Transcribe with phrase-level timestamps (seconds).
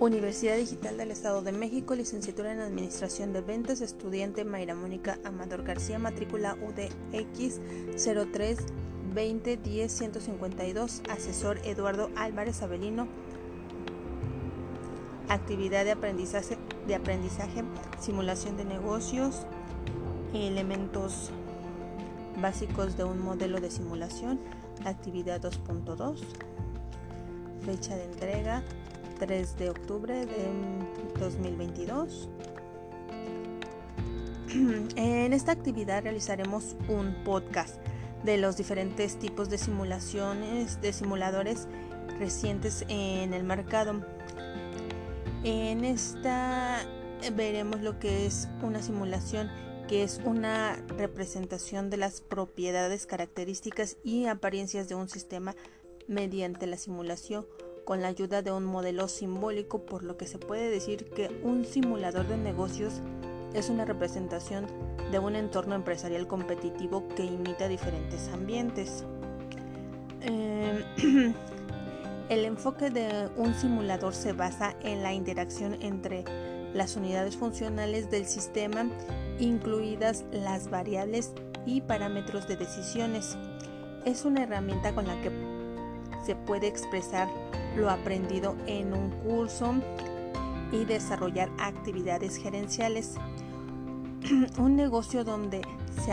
[0.00, 5.64] Universidad Digital del Estado de México, licenciatura en Administración de Ventas, estudiante Mayra Mónica Amador
[5.64, 7.60] García, matrícula UDX
[8.32, 8.58] 03
[9.12, 13.08] 2010 152, asesor Eduardo Álvarez Avelino,
[15.28, 17.64] actividad de aprendizaje, de aprendizaje,
[17.98, 19.46] simulación de negocios,
[20.32, 21.30] elementos
[22.40, 24.38] básicos de un modelo de simulación,
[24.84, 26.20] actividad 2.2,
[27.66, 28.62] fecha de entrega
[29.18, 30.48] 3 de octubre de
[31.18, 32.28] 2022.
[34.96, 37.76] En esta actividad realizaremos un podcast
[38.24, 41.68] de los diferentes tipos de simulaciones, de simuladores
[42.18, 44.02] recientes en el mercado.
[45.44, 46.80] En esta
[47.34, 49.50] veremos lo que es una simulación,
[49.86, 55.54] que es una representación de las propiedades, características y apariencias de un sistema
[56.06, 57.46] mediante la simulación
[57.88, 61.64] con la ayuda de un modelo simbólico, por lo que se puede decir que un
[61.64, 63.00] simulador de negocios
[63.54, 64.66] es una representación
[65.10, 69.06] de un entorno empresarial competitivo que imita diferentes ambientes.
[70.20, 70.84] Eh,
[72.28, 76.24] el enfoque de un simulador se basa en la interacción entre
[76.74, 78.86] las unidades funcionales del sistema,
[79.38, 81.32] incluidas las variables
[81.64, 83.38] y parámetros de decisiones.
[84.04, 85.30] Es una herramienta con la que
[86.28, 87.26] se puede expresar
[87.74, 89.76] lo aprendido en un curso
[90.70, 93.14] y desarrollar actividades gerenciales.
[94.58, 95.62] un negocio donde,
[96.04, 96.12] se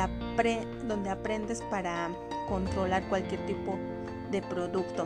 [0.88, 2.12] donde aprendes para
[2.48, 3.78] controlar cualquier tipo
[4.32, 5.06] de producto.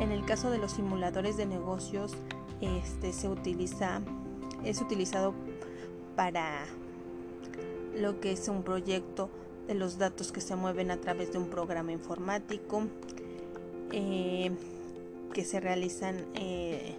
[0.00, 2.12] En el caso de los simuladores de negocios,
[2.60, 4.02] este se utiliza,
[4.64, 5.32] es utilizado
[6.14, 6.66] para
[7.96, 9.30] lo que es un proyecto
[9.66, 12.82] de los datos que se mueven a través de un programa informático.
[13.92, 14.50] Eh,
[15.32, 16.94] que se realizan eh,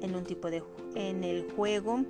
[0.00, 0.62] en un tipo de
[0.94, 2.00] en el juego.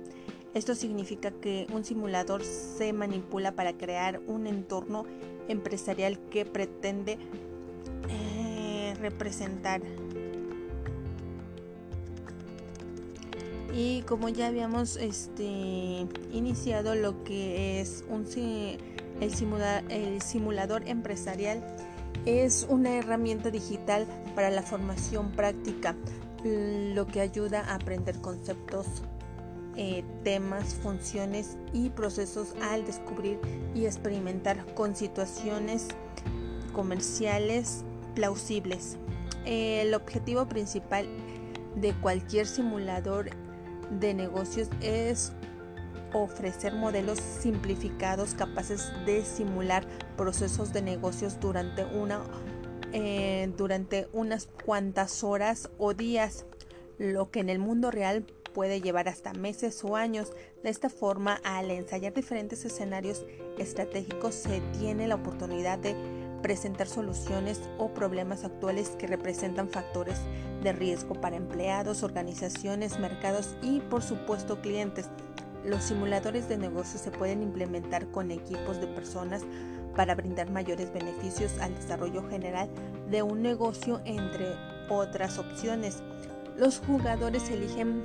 [0.53, 5.05] Esto significa que un simulador se manipula para crear un entorno
[5.49, 7.17] empresarial que pretende
[8.09, 9.81] eh, representar.
[13.73, 18.25] Y como ya habíamos este, iniciado lo que es un,
[19.19, 19.31] el,
[19.89, 21.61] el simulador empresarial,
[22.25, 24.05] es una herramienta digital
[24.35, 25.95] para la formación práctica,
[26.43, 28.85] lo que ayuda a aprender conceptos,
[29.75, 33.39] eh, temas, funciones y procesos al descubrir
[33.73, 35.87] y experimentar con situaciones
[36.73, 38.97] comerciales plausibles.
[39.45, 41.07] El objetivo principal
[41.75, 43.29] de cualquier simulador
[43.99, 45.33] de negocios es
[46.13, 49.85] ofrecer modelos simplificados capaces de simular
[50.17, 52.21] procesos de negocios durante una
[52.97, 56.45] eh, durante unas cuantas horas o días,
[56.97, 60.31] lo que en el mundo real puede llevar hasta meses o años.
[60.63, 63.25] De esta forma, al ensayar diferentes escenarios
[63.57, 65.93] estratégicos, se tiene la oportunidad de
[66.41, 70.19] presentar soluciones o problemas actuales que representan factores
[70.63, 75.09] de riesgo para empleados, organizaciones, mercados y por supuesto clientes.
[75.65, 79.41] Los simuladores de negocios se pueden implementar con equipos de personas
[79.95, 82.69] para brindar mayores beneficios al desarrollo general
[83.09, 84.53] de un negocio, entre
[84.89, 86.03] otras opciones.
[86.57, 88.03] Los jugadores eligen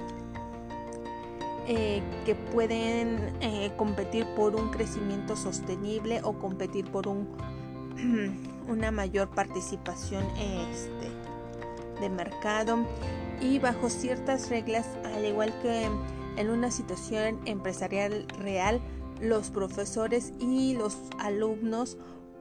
[1.66, 7.28] eh, que pueden eh, competir por un crecimiento sostenible o competir por un,
[8.68, 11.10] una mayor participación este,
[12.00, 12.78] de mercado
[13.40, 15.88] y bajo ciertas reglas, al igual que
[16.40, 18.80] en una situación empresarial real,
[19.20, 21.98] los profesores y los alumnos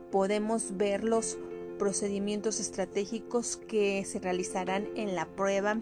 [0.09, 1.37] podemos ver los
[1.77, 5.79] procedimientos estratégicos que se realizarán en la prueba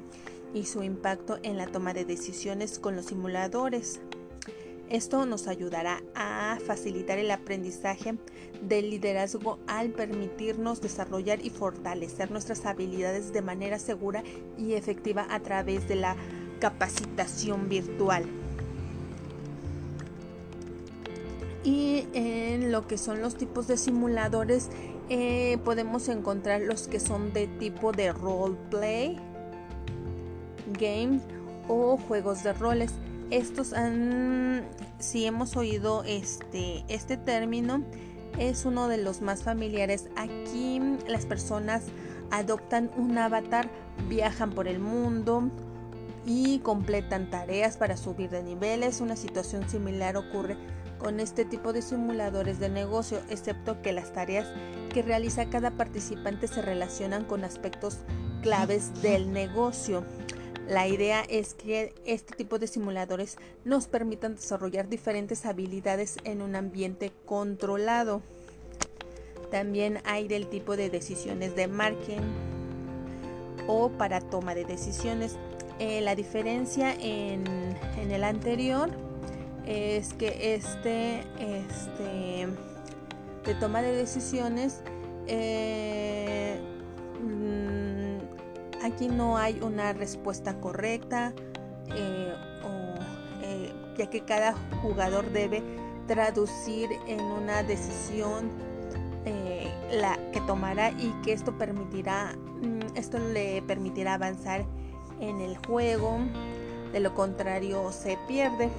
[0.54, 4.00] y su impacto en la toma de decisiones con los simuladores.
[4.90, 8.16] Esto nos ayudará a facilitar el aprendizaje
[8.62, 14.24] del liderazgo al permitirnos desarrollar y fortalecer nuestras habilidades de manera segura
[14.58, 16.16] y efectiva a través de la
[16.60, 18.26] capacitación virtual.
[21.64, 24.70] Y en lo que son los tipos de simuladores
[25.10, 29.18] eh, podemos encontrar los que son de tipo de roleplay,
[30.80, 31.22] games
[31.68, 32.94] o juegos de roles.
[33.30, 34.66] Estos han,
[35.00, 37.84] si hemos oído este, este término,
[38.38, 40.08] es uno de los más familiares.
[40.16, 41.84] Aquí las personas
[42.32, 43.70] adoptan un avatar,
[44.10, 45.50] viajan por el mundo,
[46.28, 49.02] y completan tareas para subir de niveles.
[49.02, 50.58] Una situación similar ocurre
[51.00, 54.48] con este tipo de simuladores de negocio, excepto que las tareas
[54.94, 58.00] que realiza cada participante se relacionan con aspectos
[58.42, 60.04] claves del negocio.
[60.68, 66.58] La idea es que este tipo de simuladores nos permitan desarrollar diferentes habilidades en un
[66.58, 68.22] ambiente controlado.
[69.50, 72.20] También hay del tipo de decisiones de marketing
[73.66, 75.38] o para toma de decisiones.
[75.80, 77.46] Eh, la diferencia en,
[78.10, 78.90] el anterior
[79.66, 82.48] es que este, este
[83.46, 84.82] de toma de decisiones
[85.28, 86.60] eh,
[87.22, 91.34] mm, aquí no hay una respuesta correcta
[91.96, 92.34] eh,
[93.98, 95.62] ya que cada jugador debe
[96.08, 98.50] traducir en una decisión
[99.92, 104.66] la que tomará y que esto permitirá mm, esto le permitirá avanzar
[105.20, 106.20] en el juego
[106.92, 108.70] de lo contrario se pierde.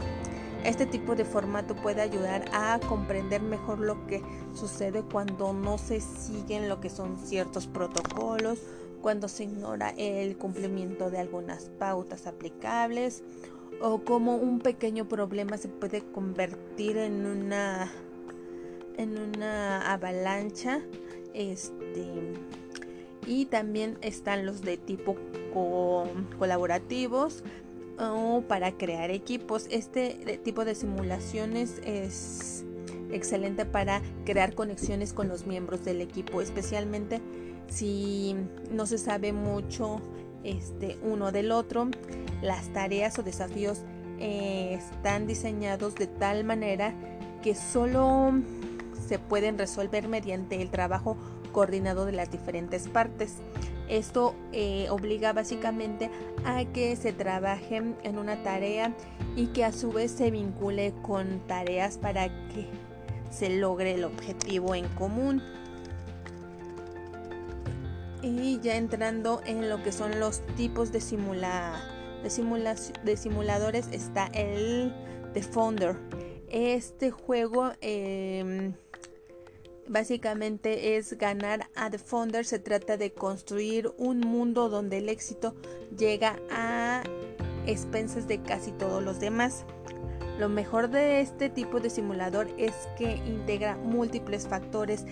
[0.64, 4.23] Este tipo de formato puede ayudar a comprender mejor lo que
[4.55, 8.58] sucede cuando no se siguen lo que son ciertos protocolos
[9.00, 13.23] cuando se ignora el cumplimiento de algunas pautas aplicables
[13.81, 17.93] o cómo un pequeño problema se puede convertir en una
[18.96, 20.81] en una avalancha
[21.32, 22.34] este
[23.26, 25.17] y también están los de tipo
[26.38, 27.43] colaborativos
[27.99, 32.64] o para crear equipos este tipo de simulaciones es
[33.10, 37.20] excelente para crear conexiones con los miembros del equipo especialmente
[37.69, 38.37] si
[38.70, 40.00] no se sabe mucho
[40.44, 41.88] este uno del otro
[42.43, 43.81] las tareas o desafíos
[44.20, 46.94] eh, están diseñados de tal manera
[47.43, 48.32] que solo
[49.06, 51.16] se pueden resolver mediante el trabajo
[51.52, 53.37] coordinado de las diferentes partes.
[53.88, 56.11] Esto eh, obliga básicamente
[56.44, 58.94] a que se trabaje en una tarea
[59.35, 62.69] y que a su vez se vincule con tareas para que
[63.31, 65.43] se logre el objetivo en común.
[68.23, 71.81] Y ya entrando en lo que son los tipos de, simula,
[72.23, 74.93] de, de simuladores está el
[75.34, 75.96] The Founder.
[76.50, 78.75] Este juego em,
[79.88, 82.44] básicamente es ganar a The Founder.
[82.44, 85.55] Se trata de construir un mundo donde el éxito
[85.96, 87.02] llega a
[87.67, 89.64] expensas de casi todos los demás.
[90.38, 95.05] Lo mejor de este tipo de simulador es que integra múltiples factores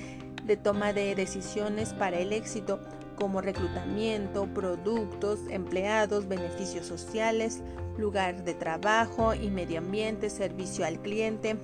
[0.45, 2.81] de toma de decisiones para el éxito,
[3.17, 7.63] como reclutamiento, productos, empleados, beneficios sociales,
[7.99, 11.57] lugar de trabajo y medio ambiente, servicio al cliente.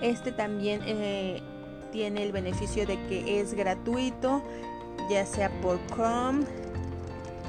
[0.00, 1.42] Este también eh,
[1.96, 4.42] tiene el beneficio de que es gratuito,
[5.08, 6.44] ya sea por Chrome.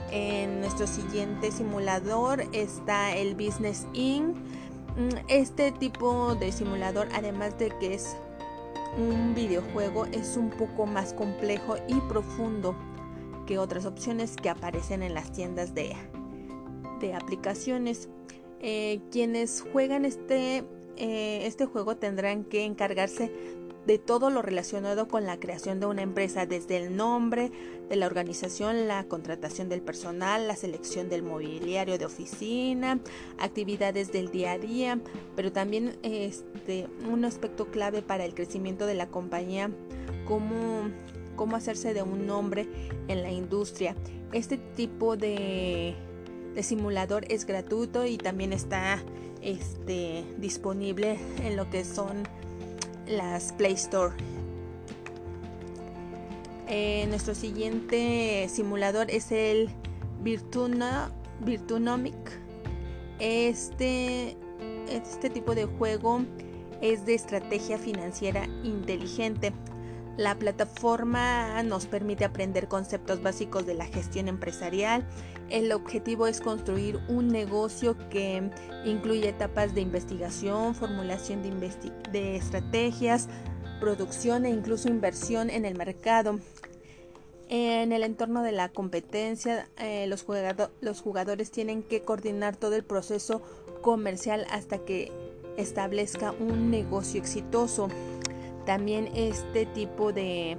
[0.10, 4.38] En nuestro siguiente simulador está el Business Inc.
[4.96, 8.16] Mm, este tipo de simulador, además de que es
[8.98, 12.74] un videojuego, es un poco más complejo y profundo
[13.46, 15.94] que otras opciones que aparecen en las tiendas de,
[17.02, 18.08] de aplicaciones.
[18.62, 20.64] Eh, quienes juegan este,
[20.96, 23.30] eh, este juego tendrán que encargarse
[23.88, 27.54] de todo lo relacionado con la creación de una empresa, desde el nombre
[27.88, 33.00] de la organización, la contratación del personal, la selección del mobiliario de oficina,
[33.40, 35.00] actividades del día a día,
[35.38, 39.72] pero también este, un aspecto clave para el crecimiento de la compañía,
[40.28, 40.90] cómo,
[41.38, 42.68] cómo hacerse de un nombre
[43.08, 43.96] en la industria.
[44.34, 45.96] Este tipo de,
[46.54, 49.02] de simulador es gratuito y también está
[49.42, 52.28] este, disponible en lo que son
[53.08, 54.16] las Play Store.
[56.68, 59.70] Eh, nuestro siguiente simulador es el
[60.22, 62.16] Virtuna, Virtunomic.
[63.20, 64.36] Este,
[64.90, 66.22] este tipo de juego
[66.82, 69.54] es de estrategia financiera inteligente.
[70.18, 75.08] La plataforma nos permite aprender conceptos básicos de la gestión empresarial.
[75.52, 78.50] El objetivo es construir un negocio que
[78.84, 81.44] incluye etapas de investigación, formulación
[82.12, 83.30] de, estrategias,
[83.80, 86.40] producción e incluso inversión en el mercado.
[87.48, 90.26] En el entorno de la competencia, eh, los,
[90.82, 93.44] los jugadores tienen que coordinar todo el proceso
[93.84, 95.12] comercial hasta que
[95.58, 97.90] establezca un negocio exitoso.
[98.68, 100.58] También este tipo de,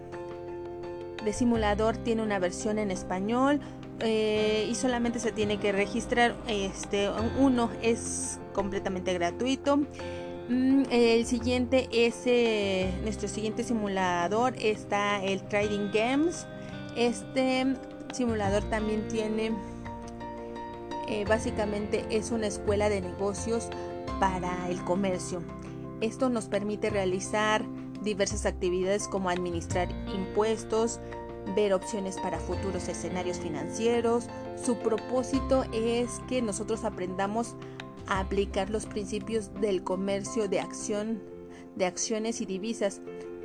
[1.30, 3.60] simulador tiene una versión en español
[4.00, 6.34] eh, y solamente se tiene que registrar.
[6.48, 9.76] Este uno es completamente gratuito.
[10.48, 12.24] Mm, el siguiente es
[13.02, 16.46] nuestro siguiente simulador está el Trading Games.
[16.96, 17.66] Este
[18.14, 19.52] simulador también tiene
[21.08, 23.68] eh, básicamente es una escuela de negocios
[24.18, 25.42] para el comercio.
[26.00, 27.66] Esto nos permite realizar
[28.02, 31.00] diversas actividades como administrar impuestos,
[31.54, 34.26] ver opciones para futuros escenarios financieros.
[34.62, 37.54] Su propósito es que nosotros aprendamos
[38.06, 41.20] a aplicar los principios del comercio de acción
[41.78, 43.00] de acciones y divisas.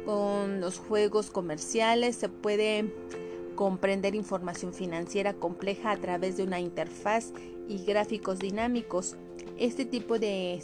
[0.05, 2.91] Con los juegos comerciales se puede
[3.55, 7.31] comprender información financiera compleja a través de una interfaz
[7.69, 9.15] y gráficos dinámicos.
[9.57, 10.61] Este tipo de,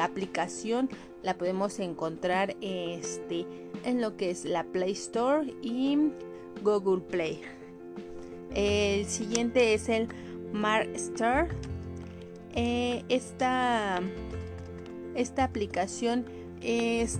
[0.00, 0.88] aplicación
[1.22, 3.46] la podemos encontrar este,
[3.84, 5.98] en lo que es la Play Store y
[6.62, 7.40] Google Play.
[8.54, 10.08] El siguiente es el
[10.52, 11.48] Mar Star.
[12.54, 14.00] Eh, esta,
[15.14, 16.24] esta aplicación
[16.62, 17.18] es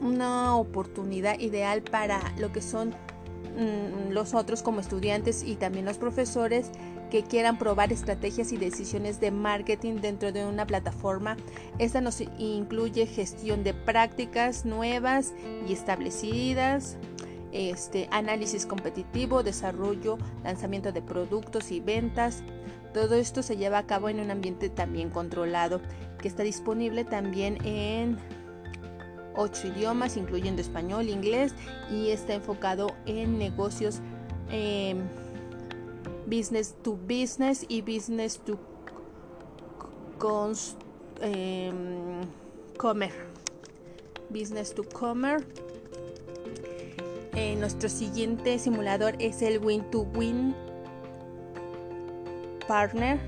[0.00, 5.98] una oportunidad ideal para lo que son mm, los otros como estudiantes y también los
[5.98, 6.70] profesores
[7.10, 11.36] que quieran probar estrategias y decisiones de marketing dentro de una plataforma.
[11.78, 15.34] Esta nos incluye gestión de prácticas nuevas
[15.68, 16.96] y establecidas,
[17.52, 22.42] este, análisis competitivo, desarrollo, lanzamiento de productos y ventas.
[22.94, 25.80] Todo esto se lleva a cabo en un ambiente también controlado,
[26.18, 28.18] que está disponible también en
[29.36, 31.54] ocho idiomas, incluyendo español, inglés,
[31.90, 34.00] y está enfocado en negocios
[34.50, 34.98] em,
[36.30, 38.58] business to business y business to
[40.18, 40.76] cons,
[41.20, 42.22] em,
[42.78, 43.12] comer.
[44.30, 45.44] Business to comer.
[47.34, 50.54] Eh, nuestro siguiente simulador es el Win to Win
[52.68, 53.18] Partner.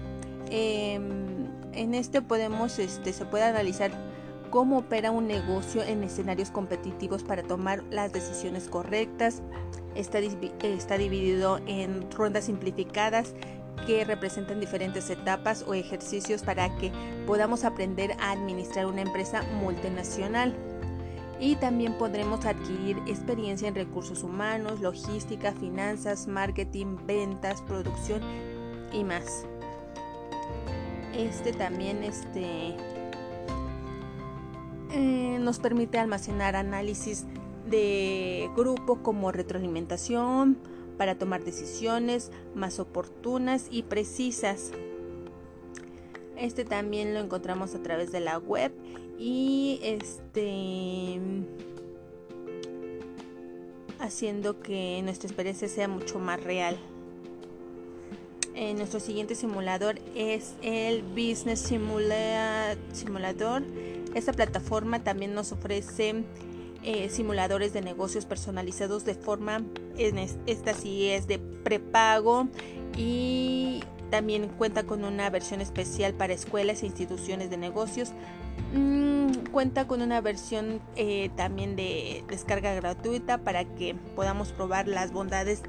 [0.51, 3.91] Em, en este podemos, este, se puede analizar
[4.51, 9.43] cómo opera un negocio en escenarios competitivos para tomar las decisiones correctas.
[9.95, 10.21] Está,
[10.63, 13.35] está dividido en rondas simplificadas
[13.87, 16.93] que representan diferentes etapas o ejercicios para que
[17.27, 20.55] podamos aprender a administrar una empresa multinacional.
[21.41, 28.23] Y también podremos adquirir experiencia en recursos humanos, logística, finanzas, marketing, ventas, producción
[28.93, 29.45] y más.
[31.17, 32.77] Este también este,
[34.93, 37.27] eh, nos permite almacenar análisis
[37.73, 40.57] de grupo como retroalimentación
[40.97, 44.71] para tomar decisiones más oportunas y precisas.
[46.37, 48.71] Este también lo encontramos a través de la web
[49.19, 51.19] y este
[53.99, 56.77] haciendo que nuestra experiencia sea mucho más real.
[58.55, 63.63] Eh, nuestro siguiente simulador es el Business Simulator
[64.15, 66.25] esta plataforma también nos ofrece
[66.83, 69.63] eh, simuladores de negocios personalizados de forma,
[70.47, 72.49] esta sí es de prepago
[72.97, 78.13] y también cuenta con una versión especial para escuelas e instituciones de negocios.
[78.75, 85.13] Mm, cuenta con una versión eh, también de descarga gratuita para que podamos probar las
[85.13, 85.63] bondades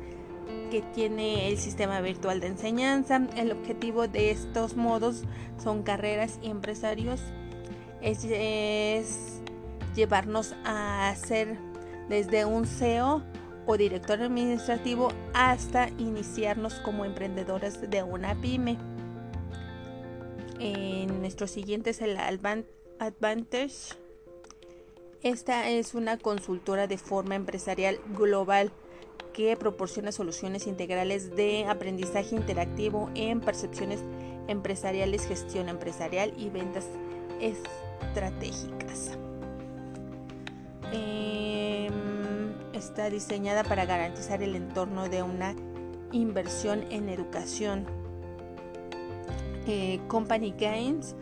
[0.69, 3.27] que tiene el sistema virtual de enseñanza.
[3.37, 5.23] El objetivo de estos modos
[5.63, 7.21] son carreras y empresarios
[8.03, 9.41] es,
[9.95, 11.57] llevarnos a hacer
[12.09, 13.23] desde un CEO
[13.65, 18.77] o director administrativo hasta iniciarnos como emprendedores de una pyme.
[20.59, 23.95] En nuestro siguiente es el Advantage.
[25.21, 28.71] Esta es una consultora de forma empresarial global
[29.33, 34.01] que proporciona soluciones integrales de aprendizaje interactivo en percepciones
[34.47, 36.85] empresariales, gestión empresarial y ventas
[37.39, 39.17] estratégicas.
[42.83, 45.55] Está diseñada para garantizar el entorno de una
[46.11, 47.85] inversión en educación.
[49.65, 51.15] Eh, Company Gains.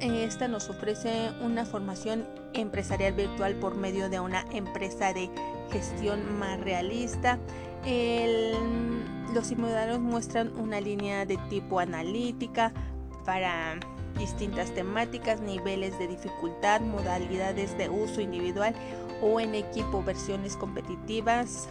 [0.00, 5.30] esta nos ofrece una formación empresarial virtual por medio de una empresa de
[5.70, 7.38] gestión más realista.
[9.32, 12.72] los simuladores muestran una línea de tipo analítica
[13.24, 13.78] para
[14.18, 18.74] distintas temáticas, niveles de dificultad, modalidades de uso individual
[19.22, 21.68] o en equipo, versiones competitivas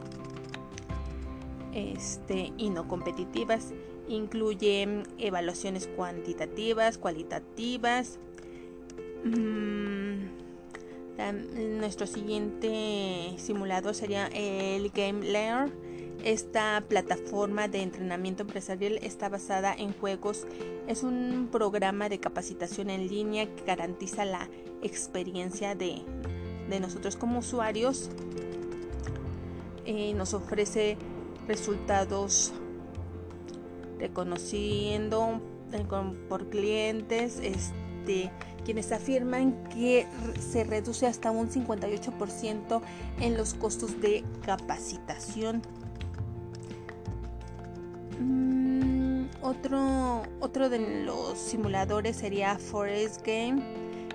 [1.73, 3.73] este, y no competitivas.
[4.07, 8.17] Incluye evaluaciones cuantitativas, cualitativas.
[9.23, 10.41] Mm,
[11.79, 15.71] nuestro siguiente simulador sería el Game Layer
[16.23, 20.45] esta plataforma de entrenamiento empresarial está basada en juegos.
[20.87, 24.47] Es un programa de capacitación en línea que garantiza la
[24.83, 26.03] experiencia de,
[26.79, 28.09] nosotros como usuarios.
[29.85, 30.97] Eh, nos ofrece
[31.47, 32.53] resultados
[33.97, 35.41] reconociendo
[35.73, 35.85] eh,
[36.29, 38.31] por clientes este,
[38.63, 40.07] quienes afirman que
[40.39, 42.81] se reduce hasta un 58%
[43.19, 45.63] en los costos de capacitación
[48.21, 53.63] Mm, otro, otro de los simuladores sería Forest Game.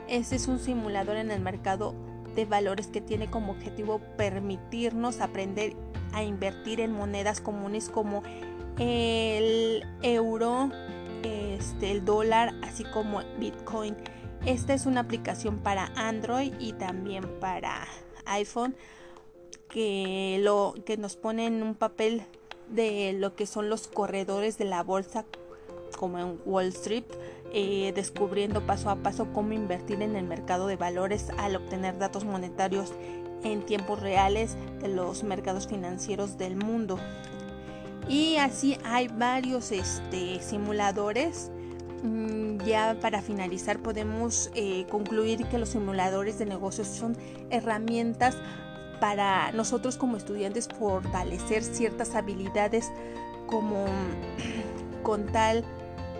[0.08, 1.94] Este es un simulador en el mercado
[2.36, 5.74] de valores que tiene como objetivo permitirnos aprender
[6.12, 8.22] a invertir en monedas comunes como
[8.78, 10.70] el euro,
[11.24, 13.96] este, el dólar, así como Bitcoin.
[14.44, 17.86] Esta es una aplicación para Android y también para
[18.26, 18.76] iPhone
[19.68, 22.22] que, lo, que nos pone en un papel
[22.68, 25.24] de lo que son los corredores de la bolsa
[25.98, 27.04] como en Wall Street,
[27.58, 32.26] eh, descubriendo paso a paso cómo invertir en el mercado de valores al obtener datos
[32.26, 32.92] monetarios
[33.44, 36.98] en tiempos reales de los mercados financieros del mundo.
[38.10, 41.50] Y así hay varios este, simuladores.
[42.02, 47.16] Mm, ya para finalizar podemos eh, concluir que los simuladores de negocios son
[47.48, 48.36] herramientas
[49.00, 52.92] para nosotros como estudiantes fortalecer ciertas habilidades
[53.46, 53.86] como
[55.02, 55.64] con tal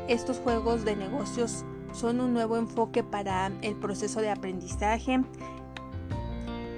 [0.09, 5.21] estos juegos de negocios son un nuevo enfoque para el proceso de aprendizaje,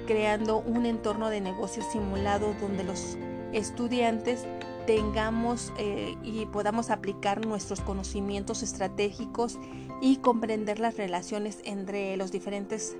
[0.07, 3.17] creando un entorno de negocios simulado donde los
[3.53, 4.45] estudiantes
[4.85, 9.59] tengamos eh, y podamos aplicar nuestros conocimientos estratégicos
[10.01, 12.95] y comprender las relaciones entre los diferentes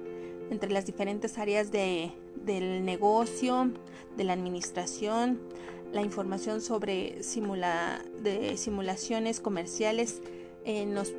[0.52, 2.12] entre las diferentes áreas de,
[2.44, 3.72] del negocio,
[4.18, 5.40] de la administración,
[5.92, 10.22] la información sobre de simulaciones comerciales
[10.66, 11.14] eh, nos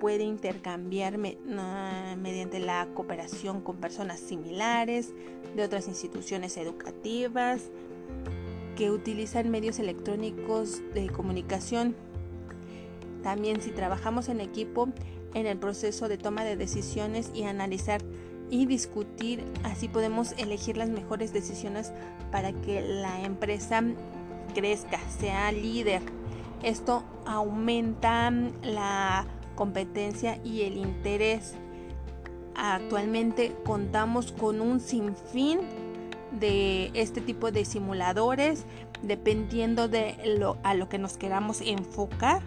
[0.00, 5.10] puede intercambiar mediante la cooperación con personas similares
[5.54, 7.70] de otras instituciones educativas
[8.76, 11.94] que utilizan medios electrónicos de comunicación.
[13.22, 14.88] También si trabajamos en equipo
[15.34, 18.02] en el proceso de toma de decisiones y analizar
[18.52, 21.90] y discutir, así podemos elegir las mejores decisiones
[22.30, 23.82] para que la empresa
[24.54, 26.02] crezca, sea líder.
[26.62, 28.30] Esto aumenta
[28.62, 29.24] la
[29.54, 31.54] competencia y el interés.
[32.54, 35.60] Actualmente contamos con un sinfín
[36.38, 38.66] de este tipo de simuladores
[39.00, 42.42] dependiendo de lo, a lo que nos queramos enfocar.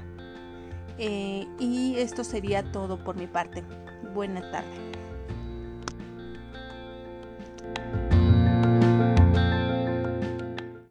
[0.99, 3.63] Eh, y esto sería todo por mi parte.
[4.13, 4.84] Buena tarde.